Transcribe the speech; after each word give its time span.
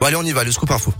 Bon 0.00 0.06
allez, 0.06 0.16
on 0.16 0.24
y 0.24 0.32
va, 0.32 0.44
le 0.44 0.50
scoop 0.50 0.70
info. 0.70 0.94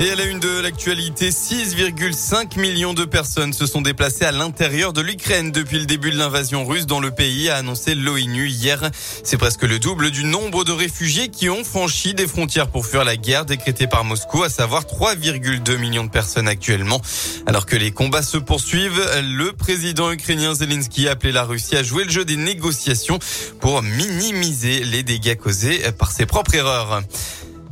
Et 0.00 0.10
à 0.10 0.16
la 0.16 0.24
une 0.24 0.40
de 0.40 0.60
l'actualité, 0.60 1.30
6,5 1.30 2.58
millions 2.58 2.94
de 2.94 3.04
personnes 3.04 3.52
se 3.52 3.66
sont 3.66 3.82
déplacées 3.82 4.24
à 4.24 4.32
l'intérieur 4.32 4.92
de 4.92 5.00
l'Ukraine 5.00 5.52
depuis 5.52 5.78
le 5.78 5.86
début 5.86 6.10
de 6.10 6.16
l'invasion 6.16 6.64
russe 6.64 6.86
dans 6.86 6.98
le 6.98 7.10
pays, 7.10 7.50
a 7.50 7.56
annoncé 7.56 7.94
l'ONU 7.94 8.48
hier. 8.48 8.90
C'est 9.22 9.36
presque 9.36 9.62
le 9.62 9.78
double 9.78 10.10
du 10.10 10.24
nombre 10.24 10.64
de 10.64 10.72
réfugiés 10.72 11.28
qui 11.28 11.50
ont 11.50 11.62
franchi 11.62 12.14
des 12.14 12.26
frontières 12.26 12.68
pour 12.68 12.86
fuir 12.86 13.04
la 13.04 13.16
guerre 13.16 13.44
décrétée 13.44 13.86
par 13.86 14.02
Moscou, 14.04 14.42
à 14.42 14.48
savoir 14.48 14.84
3,2 14.84 15.76
millions 15.76 16.04
de 16.04 16.10
personnes 16.10 16.48
actuellement. 16.48 17.00
Alors 17.46 17.66
que 17.66 17.76
les 17.76 17.92
combats 17.92 18.22
se 18.22 18.38
poursuivent, 18.38 19.02
le 19.22 19.52
président 19.52 20.10
ukrainien 20.10 20.54
Zelensky 20.54 21.06
a 21.06 21.12
appelé 21.12 21.32
la 21.32 21.44
Russie 21.44 21.76
à 21.76 21.82
jouer 21.82 22.04
le 22.04 22.10
jeu 22.10 22.24
des 22.24 22.36
négociations 22.36 23.18
pour 23.60 23.82
minimiser 23.82 24.84
les 24.84 25.02
dégâts 25.02 25.36
causés 25.36 25.80
par 25.98 26.10
ses 26.10 26.26
propres 26.26 26.54
erreurs. 26.54 27.02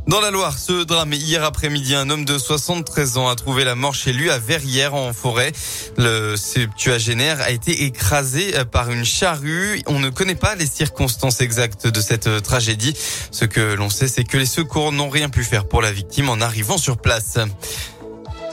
Dans 0.06 0.20
la 0.20 0.30
Loire, 0.30 0.58
ce 0.58 0.82
drame 0.82 1.12
hier 1.12 1.45
après-midi, 1.45 1.95
un 1.95 2.10
homme 2.10 2.24
de 2.24 2.36
73 2.36 3.18
ans 3.18 3.28
a 3.28 3.36
trouvé 3.36 3.64
la 3.64 3.74
mort 3.74 3.95
chez 3.95 4.12
lui 4.12 4.30
à 4.30 4.38
Verrières 4.38 4.95
en 4.95 5.12
forêt. 5.12 5.52
Le 5.98 6.36
septuagénaire 6.36 7.41
a 7.41 7.50
été 7.50 7.84
écrasé 7.84 8.52
par 8.72 8.91
une 8.91 9.05
charrue. 9.05 9.82
On 9.86 10.00
ne 10.00 10.08
connaît 10.08 10.34
pas 10.34 10.56
les 10.56 10.66
circonstances 10.66 11.41
exactes 11.41 11.86
de 11.86 12.00
cette 12.00 12.42
tragédie. 12.42 12.96
Ce 13.30 13.44
que 13.44 13.74
l'on 13.74 13.91
sait, 13.91 14.08
c'est 14.08 14.24
que 14.24 14.36
les 14.36 14.46
secours 14.46 14.91
n'ont 14.91 15.10
rien 15.10 15.28
pu 15.28 15.44
faire 15.44 15.68
pour 15.68 15.82
la 15.82 15.92
victime 15.92 16.28
en 16.28 16.41
arrivant 16.41 16.78
sur 16.78 16.98
place. 16.98 17.38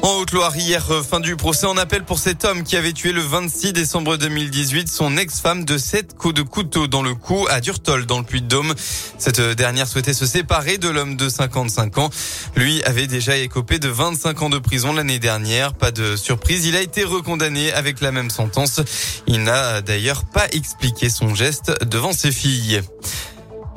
En 0.03 0.19
Haute-Loire, 0.19 0.55
hier, 0.55 0.85
euh, 0.91 1.01
fin 1.01 1.19
du 1.19 1.35
procès 1.35 1.65
en 1.65 1.75
appel 1.75 2.03
pour 2.03 2.19
cet 2.19 2.45
homme 2.45 2.63
qui 2.63 2.77
avait 2.77 2.93
tué 2.93 3.11
le 3.11 3.21
26 3.21 3.73
décembre 3.73 4.17
2018 4.17 4.87
son 4.87 5.17
ex-femme 5.17 5.65
de 5.65 5.77
sept 5.77 6.15
coups 6.15 6.35
de 6.35 6.43
couteau 6.43 6.87
dans 6.87 7.01
le 7.01 7.15
cou 7.15 7.47
à 7.49 7.61
Durtol, 7.61 8.05
dans 8.05 8.19
le 8.19 8.23
Puy-de-Dôme. 8.23 8.73
Cette 9.17 9.41
dernière 9.41 9.87
souhaitait 9.87 10.13
se 10.13 10.25
séparer 10.25 10.77
de 10.77 10.87
l'homme 10.87 11.15
de 11.15 11.29
55 11.29 11.97
ans. 11.97 12.09
Lui 12.55 12.83
avait 12.83 13.07
déjà 13.07 13.37
écopé 13.37 13.79
de 13.79 13.89
25 13.89 14.41
ans 14.43 14.49
de 14.49 14.59
prison 14.59 14.93
l'année 14.93 15.19
dernière. 15.19 15.73
Pas 15.73 15.91
de 15.91 16.15
surprise, 16.15 16.65
il 16.65 16.75
a 16.75 16.81
été 16.81 17.03
recondamné 17.03 17.73
avec 17.73 17.99
la 17.99 18.11
même 18.11 18.29
sentence. 18.29 18.81
Il 19.25 19.43
n'a 19.43 19.81
d'ailleurs 19.81 20.25
pas 20.25 20.47
expliqué 20.51 21.09
son 21.09 21.33
geste 21.33 21.73
devant 21.85 22.13
ses 22.13 22.31
filles. 22.31 22.81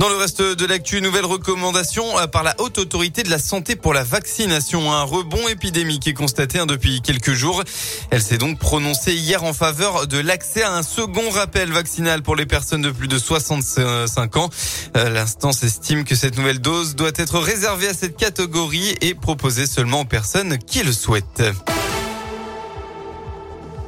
Dans 0.00 0.08
le 0.08 0.16
reste 0.16 0.40
de 0.40 0.64
l'actu, 0.64 1.02
nouvelle 1.02 1.26
recommandation 1.26 2.18
euh, 2.18 2.26
par 2.26 2.42
la 2.42 2.54
haute 2.58 2.78
autorité 2.78 3.22
de 3.22 3.28
la 3.28 3.38
santé 3.38 3.76
pour 3.76 3.92
la 3.92 4.02
vaccination. 4.02 4.90
Un 4.90 5.02
rebond 5.02 5.46
épidémique 5.46 6.06
est 6.06 6.14
constaté 6.14 6.58
hein, 6.58 6.64
depuis 6.64 7.02
quelques 7.02 7.32
jours. 7.32 7.62
Elle 8.10 8.22
s'est 8.22 8.38
donc 8.38 8.58
prononcée 8.58 9.12
hier 9.12 9.44
en 9.44 9.52
faveur 9.52 10.06
de 10.06 10.16
l'accès 10.16 10.62
à 10.62 10.72
un 10.72 10.82
second 10.82 11.28
rappel 11.28 11.70
vaccinal 11.70 12.22
pour 12.22 12.34
les 12.34 12.46
personnes 12.46 12.80
de 12.80 12.90
plus 12.90 13.08
de 13.08 13.18
65 13.18 14.38
ans. 14.38 14.48
Euh, 14.96 15.10
l'instance 15.10 15.62
estime 15.64 16.04
que 16.04 16.14
cette 16.14 16.38
nouvelle 16.38 16.60
dose 16.60 16.96
doit 16.96 17.12
être 17.16 17.38
réservée 17.38 17.88
à 17.88 17.94
cette 17.94 18.16
catégorie 18.16 18.94
et 19.02 19.12
proposée 19.12 19.66
seulement 19.66 20.00
aux 20.00 20.06
personnes 20.06 20.56
qui 20.56 20.82
le 20.82 20.94
souhaitent. 20.94 21.42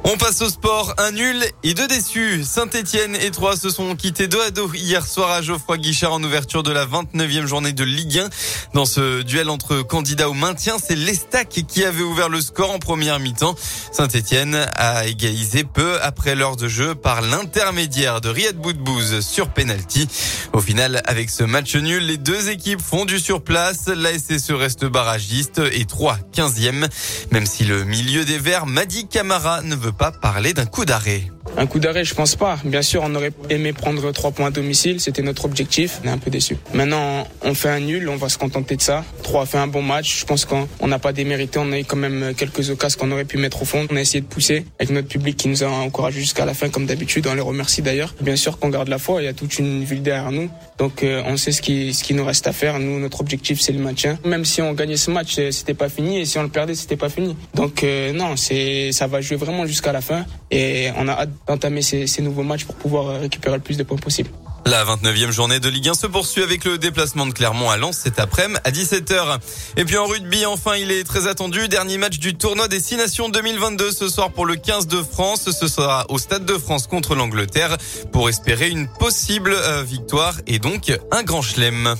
On 0.05 0.17
passe 0.17 0.41
au 0.41 0.49
sport. 0.49 0.93
Un 0.97 1.11
nul 1.11 1.45
et 1.63 1.73
deux 1.73 1.87
déçus. 1.87 2.43
Saint-Etienne 2.43 3.15
et 3.15 3.31
Troyes 3.31 3.55
se 3.55 3.69
sont 3.69 3.95
quittés 3.95 4.27
dos 4.27 4.41
à 4.41 4.51
dos 4.51 4.69
hier 4.73 5.05
soir 5.05 5.31
à 5.31 5.41
Geoffroy 5.41 5.77
Guichard 5.77 6.11
en 6.11 6.21
ouverture 6.21 6.61
de 6.61 6.73
la 6.73 6.85
29e 6.85 7.45
journée 7.45 7.71
de 7.71 7.85
Ligue 7.85 8.19
1. 8.19 8.29
Dans 8.73 8.83
ce 8.83 9.21
duel 9.21 9.49
entre 9.49 9.81
candidats 9.81 10.29
au 10.29 10.33
maintien, 10.33 10.75
c'est 10.77 10.97
l'Estac 10.97 11.47
qui 11.47 11.85
avait 11.85 12.03
ouvert 12.03 12.27
le 12.27 12.41
score 12.41 12.71
en 12.71 12.79
première 12.79 13.17
mi-temps. 13.19 13.55
Saint-Etienne 13.93 14.67
a 14.75 15.07
égalisé 15.07 15.63
peu 15.63 15.97
après 16.01 16.35
l'heure 16.35 16.57
de 16.57 16.67
jeu 16.67 16.95
par 16.95 17.21
l'intermédiaire 17.21 18.19
de 18.19 18.27
Riyad 18.27 18.57
Boudbouz 18.57 19.21
sur 19.21 19.49
penalty. 19.49 20.09
Au 20.51 20.59
final, 20.59 21.01
avec 21.05 21.29
ce 21.29 21.45
match 21.45 21.77
nul, 21.77 22.05
les 22.05 22.17
deux 22.17 22.49
équipes 22.49 22.81
font 22.81 23.05
du 23.05 23.19
surplace. 23.19 23.87
La 23.87 24.11
SSE 24.19 24.51
reste 24.51 24.83
barragiste 24.83 25.61
et 25.71 25.85
3 25.85 26.17
15e. 26.35 26.89
Même 27.31 27.45
si 27.45 27.63
le 27.63 27.85
milieu 27.85 28.25
des 28.25 28.37
Verts, 28.37 28.65
Madi 28.65 29.07
Camara, 29.07 29.61
ne 29.61 29.75
veut 29.75 29.92
pas 29.93 30.11
parler 30.11 30.53
d'un 30.53 30.65
coup 30.65 30.85
d'arrêt. 30.85 31.32
Un 31.57 31.67
coup 31.67 31.79
d'arrêt, 31.79 32.03
je 32.03 32.15
pense 32.15 32.35
pas. 32.35 32.57
Bien 32.65 32.81
sûr, 32.81 33.03
on 33.05 33.13
aurait 33.15 33.31
aimé 33.49 33.73
prendre 33.73 34.11
trois 34.11 34.31
points 34.31 34.47
à 34.47 34.51
domicile, 34.51 34.99
c'était 34.99 35.21
notre 35.21 35.45
objectif. 35.45 35.99
On 36.03 36.07
est 36.07 36.11
un 36.11 36.17
peu 36.17 36.31
déçu. 36.31 36.57
Maintenant, 36.73 37.27
on 37.43 37.53
fait 37.53 37.69
un 37.69 37.79
nul, 37.79 38.09
on 38.09 38.15
va 38.15 38.29
se 38.29 38.37
contenter 38.37 38.75
de 38.75 38.81
ça. 38.81 39.03
Trois 39.21 39.45
fait 39.45 39.57
un 39.59 39.67
bon 39.67 39.81
match. 39.81 40.19
Je 40.19 40.25
pense 40.25 40.45
qu'on 40.45 40.87
n'a 40.87 40.99
pas 40.99 41.13
démérité. 41.13 41.59
On 41.59 41.71
a 41.71 41.79
eu 41.79 41.85
quand 41.85 41.97
même 41.97 42.33
quelques 42.35 42.69
occasions 42.69 42.99
qu'on 42.99 43.11
aurait 43.11 43.25
pu 43.25 43.37
mettre 43.37 43.61
au 43.61 43.65
fond. 43.65 43.85
On 43.89 43.95
a 43.95 44.01
essayé 44.01 44.21
de 44.21 44.25
pousser 44.25 44.65
avec 44.79 44.91
notre 44.91 45.07
public 45.07 45.37
qui 45.37 45.47
nous 45.47 45.63
a 45.63 45.67
encouragé 45.67 46.19
jusqu'à 46.19 46.45
la 46.45 46.53
fin, 46.53 46.69
comme 46.69 46.85
d'habitude. 46.85 47.27
On 47.27 47.35
les 47.35 47.41
remercie 47.41 47.81
d'ailleurs. 47.81 48.15
Bien 48.19 48.35
sûr 48.35 48.57
qu'on 48.57 48.69
garde 48.69 48.87
la 48.87 48.97
foi. 48.97 49.21
Il 49.21 49.25
y 49.25 49.27
a 49.27 49.33
toute 49.33 49.59
une 49.59 49.83
ville 49.83 50.01
derrière 50.01 50.31
nous. 50.31 50.49
Donc, 50.77 51.03
euh, 51.03 51.21
on 51.25 51.37
sait 51.37 51.51
ce 51.51 51.61
qui, 51.61 51.93
ce 51.93 52.03
qui 52.03 52.13
nous 52.13 52.25
reste 52.25 52.47
à 52.47 52.53
faire. 52.53 52.79
Nous, 52.79 52.99
notre 52.99 53.21
objectif, 53.21 53.61
c'est 53.61 53.73
le 53.73 53.79
maintien. 53.79 54.17
Même 54.25 54.43
si 54.43 54.61
on 54.61 54.73
gagnait 54.73 54.97
ce 54.97 55.11
match, 55.11 55.35
euh, 55.37 55.51
c'était 55.51 55.75
pas 55.75 55.89
fini. 55.89 56.19
Et 56.19 56.25
si 56.25 56.37
on 56.39 56.43
le 56.43 56.49
perdait, 56.49 56.75
c'était 56.75 56.97
pas 56.97 57.09
fini. 57.09 57.35
Donc, 57.53 57.83
euh, 57.83 58.11
non, 58.11 58.35
c'est, 58.35 58.91
ça 58.91 59.07
va 59.07 59.21
jouer 59.21 59.37
vraiment 59.37 59.65
jusqu'à 59.65 59.91
la 59.91 60.01
fin. 60.01 60.25
Et 60.51 60.89
on 60.97 61.07
a 61.07 61.13
hâte 61.13 61.29
d'entamer 61.47 61.81
ces, 61.81 62.07
ces 62.07 62.21
nouveaux 62.21 62.43
matchs 62.43 62.65
pour 62.65 62.75
pouvoir 62.75 63.19
récupérer 63.19 63.55
le 63.55 63.61
plus 63.61 63.77
de 63.77 63.83
points 63.83 63.97
possible. 63.97 64.29
La 64.65 64.85
29e 64.85 65.31
journée 65.31 65.59
de 65.59 65.67
Ligue 65.67 65.89
1 65.89 65.93
se 65.93 66.07
poursuit 66.07 66.41
avec 66.41 66.63
le 66.63 66.77
déplacement 66.77 67.25
de 67.25 67.33
Clermont 67.33 67.69
à 67.69 67.75
Lens 67.75 67.97
cet 67.97 68.17
après-midi 68.17 68.59
à 68.63 68.71
17h. 68.71 69.39
Et 69.75 69.83
puis 69.83 69.97
en 69.97 70.05
rugby, 70.05 70.45
enfin, 70.45 70.77
il 70.77 70.89
est 70.89 71.03
très 71.03 71.27
attendu. 71.27 71.67
Dernier 71.67 71.97
match 71.97 72.17
du 72.17 72.35
tournoi 72.35 72.69
des 72.69 72.79
Six 72.79 72.95
Nations 72.95 73.27
2022 73.27 73.91
ce 73.91 74.07
soir 74.07 74.31
pour 74.31 74.45
le 74.45 74.55
15 74.55 74.87
de 74.87 75.01
France. 75.03 75.51
Ce 75.51 75.67
sera 75.67 76.05
au 76.07 76.17
Stade 76.17 76.45
de 76.45 76.57
France 76.57 76.87
contre 76.87 77.13
l'Angleterre 77.13 77.77
pour 78.13 78.29
espérer 78.29 78.69
une 78.69 78.87
possible 78.87 79.53
victoire 79.85 80.35
et 80.47 80.59
donc 80.59 80.97
un 81.11 81.23
grand 81.23 81.41
chelem. 81.41 81.95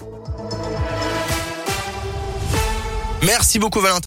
Merci 3.23 3.57
beaucoup 3.57 3.79
Valentin. 3.79 4.01